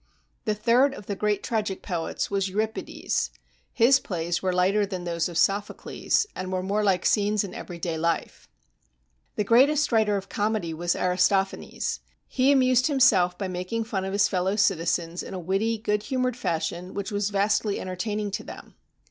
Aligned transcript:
The 0.45 0.55
third 0.55 0.95
of 0.95 1.05
the 1.05 1.15
great 1.15 1.43
tragic 1.43 1.83
poets 1.83 2.31
was 2.31 2.49
Euripides. 2.49 3.29
His 3.71 3.99
plays 3.99 4.41
were 4.41 4.51
lighter 4.51 4.83
than 4.83 5.03
those 5.03 5.29
of 5.29 5.37
Sophocles, 5.37 6.25
and 6.35 6.51
were 6.51 6.63
more 6.63 6.83
like 6.83 7.05
scenes 7.05 7.43
in 7.43 7.53
every 7.53 7.77
day 7.77 7.99
life. 7.99 8.49
The 9.35 9.43
greatest 9.43 9.91
writer 9.91 10.17
of 10.17 10.27
comedy 10.27 10.73
was 10.73 10.95
Aristophanes. 10.95 11.99
He 12.27 12.51
amused 12.51 12.87
himself 12.87 13.37
by 13.37 13.47
making 13.47 13.83
fun 13.83 14.03
of 14.03 14.13
his 14.13 14.27
fellow 14.27 14.55
citizens 14.55 15.21
in 15.21 15.35
a 15.35 15.39
witty, 15.39 15.77
good 15.77 16.01
humored 16.01 16.35
fashion 16.35 16.95
which 16.95 17.11
was 17.11 17.29
vastly 17.29 17.79
enter 17.79 17.95
taining 17.95 18.31
to 18.31 18.43
them. 18.43 18.73